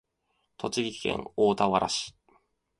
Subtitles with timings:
[0.57, 2.15] 栃木県大田原市